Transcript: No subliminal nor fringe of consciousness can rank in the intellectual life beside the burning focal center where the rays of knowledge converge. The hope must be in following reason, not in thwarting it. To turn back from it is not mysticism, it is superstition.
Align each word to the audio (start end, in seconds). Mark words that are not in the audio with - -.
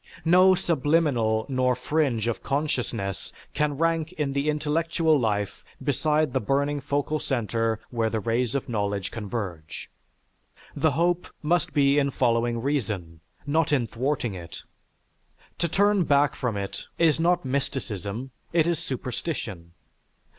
No 0.25 0.55
subliminal 0.55 1.45
nor 1.47 1.75
fringe 1.75 2.27
of 2.27 2.41
consciousness 2.41 3.31
can 3.53 3.77
rank 3.77 4.11
in 4.13 4.33
the 4.33 4.49
intellectual 4.49 5.19
life 5.19 5.63
beside 5.79 6.33
the 6.33 6.39
burning 6.39 6.79
focal 6.81 7.19
center 7.19 7.79
where 7.91 8.09
the 8.09 8.19
rays 8.19 8.55
of 8.55 8.67
knowledge 8.67 9.11
converge. 9.11 9.91
The 10.75 10.93
hope 10.93 11.27
must 11.43 11.71
be 11.71 11.99
in 11.99 12.09
following 12.09 12.63
reason, 12.63 13.19
not 13.45 13.71
in 13.71 13.85
thwarting 13.85 14.33
it. 14.33 14.63
To 15.59 15.67
turn 15.67 16.05
back 16.05 16.33
from 16.33 16.57
it 16.57 16.85
is 16.97 17.19
not 17.19 17.45
mysticism, 17.45 18.31
it 18.53 18.65
is 18.65 18.79
superstition. 18.79 19.73